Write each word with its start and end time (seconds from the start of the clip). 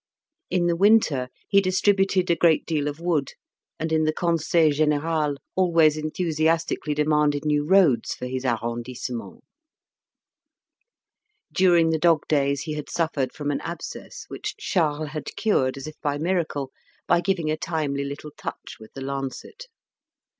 In 0.49 0.65
the 0.65 0.75
winter 0.75 1.29
he 1.47 1.61
distributed 1.61 2.31
a 2.31 2.35
great 2.35 2.65
deal 2.65 2.87
of 2.87 2.99
wood, 2.99 3.33
and 3.79 3.91
in 3.91 4.03
the 4.05 4.11
Conseil 4.11 4.71
General 4.71 5.35
always 5.55 5.95
enthusiastically 5.95 6.95
demanded 6.95 7.45
new 7.45 7.67
roads 7.67 8.15
for 8.15 8.25
his 8.25 8.43
arrondissement. 8.43 9.43
During 11.53 11.91
the 11.91 11.99
dog 11.99 12.27
days 12.27 12.61
he 12.61 12.73
had 12.73 12.89
suffered 12.89 13.31
from 13.31 13.51
an 13.51 13.61
abscess, 13.61 14.25
which 14.27 14.57
Charles 14.57 15.09
had 15.09 15.35
cured 15.35 15.77
as 15.77 15.85
if 15.85 15.93
by 16.01 16.17
miracle 16.17 16.71
by 17.05 17.21
giving 17.21 17.51
a 17.51 17.55
timely 17.57 18.03
little 18.03 18.31
touch 18.35 18.77
with 18.79 18.91
the 18.95 19.01
lancet. 19.01 19.67